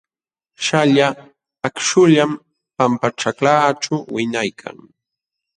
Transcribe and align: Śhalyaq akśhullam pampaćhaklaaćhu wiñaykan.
Śhalyaq 0.63 1.17
akśhullam 1.67 2.31
pampaćhaklaaćhu 2.77 3.95
wiñaykan. 4.15 4.77